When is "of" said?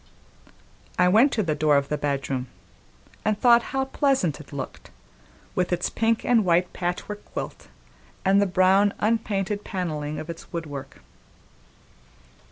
1.77-1.89, 10.17-10.27